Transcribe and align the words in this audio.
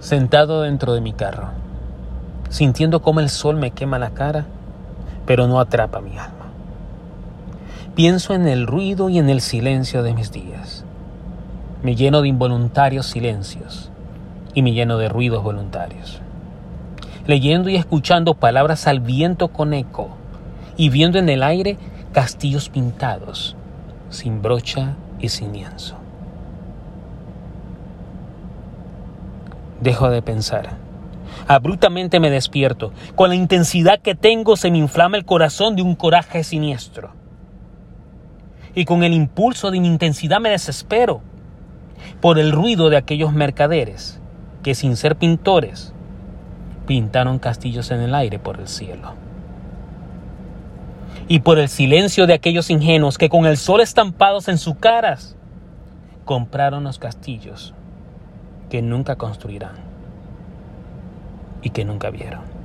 sentado 0.00 0.62
dentro 0.62 0.92
de 0.94 1.00
mi 1.00 1.12
carro, 1.12 1.48
sintiendo 2.48 3.02
cómo 3.02 3.20
el 3.20 3.28
sol 3.28 3.56
me 3.56 3.70
quema 3.70 3.98
la 3.98 4.10
cara, 4.10 4.46
pero 5.26 5.46
no 5.46 5.58
atrapa 5.58 6.00
mi 6.00 6.18
alma. 6.18 6.46
Pienso 7.94 8.34
en 8.34 8.46
el 8.46 8.66
ruido 8.66 9.08
y 9.08 9.18
en 9.18 9.30
el 9.30 9.40
silencio 9.40 10.02
de 10.02 10.12
mis 10.12 10.30
días. 10.30 10.84
Me 11.82 11.94
lleno 11.94 12.22
de 12.22 12.28
involuntarios 12.28 13.06
silencios 13.06 13.90
y 14.54 14.62
me 14.62 14.72
lleno 14.72 14.98
de 14.98 15.08
ruidos 15.08 15.42
voluntarios. 15.42 16.20
Leyendo 17.26 17.70
y 17.70 17.76
escuchando 17.76 18.34
palabras 18.34 18.86
al 18.86 19.00
viento 19.00 19.48
con 19.48 19.74
eco 19.74 20.10
y 20.76 20.90
viendo 20.90 21.18
en 21.18 21.28
el 21.28 21.42
aire 21.42 21.78
castillos 22.12 22.68
pintados, 22.68 23.56
sin 24.10 24.42
brocha 24.42 24.94
y 25.18 25.30
sin 25.30 25.52
lienzo. 25.52 26.05
Dejo 29.80 30.10
de 30.10 30.22
pensar. 30.22 30.76
Abruptamente 31.46 32.18
me 32.20 32.30
despierto. 32.30 32.92
Con 33.14 33.28
la 33.28 33.34
intensidad 33.34 34.00
que 34.00 34.14
tengo 34.14 34.56
se 34.56 34.70
me 34.70 34.78
inflama 34.78 35.16
el 35.16 35.24
corazón 35.24 35.76
de 35.76 35.82
un 35.82 35.94
coraje 35.94 36.44
siniestro. 36.44 37.10
Y 38.74 38.84
con 38.84 39.04
el 39.04 39.12
impulso 39.12 39.70
de 39.70 39.80
mi 39.80 39.88
intensidad 39.88 40.40
me 40.40 40.50
desespero 40.50 41.20
por 42.20 42.38
el 42.38 42.52
ruido 42.52 42.90
de 42.90 42.96
aquellos 42.96 43.32
mercaderes 43.32 44.20
que 44.62 44.74
sin 44.74 44.96
ser 44.96 45.16
pintores 45.16 45.92
pintaron 46.86 47.38
castillos 47.38 47.90
en 47.90 48.00
el 48.00 48.14
aire 48.14 48.38
por 48.38 48.60
el 48.60 48.68
cielo. 48.68 49.14
Y 51.28 51.40
por 51.40 51.58
el 51.58 51.68
silencio 51.68 52.26
de 52.26 52.34
aquellos 52.34 52.70
ingenuos 52.70 53.18
que 53.18 53.28
con 53.28 53.46
el 53.46 53.56
sol 53.56 53.80
estampados 53.80 54.48
en 54.48 54.58
sus 54.58 54.76
caras 54.76 55.36
compraron 56.24 56.84
los 56.84 56.98
castillos 56.98 57.74
que 58.70 58.82
nunca 58.82 59.16
construirán 59.16 59.76
y 61.62 61.70
que 61.70 61.84
nunca 61.84 62.10
vieron. 62.10 62.55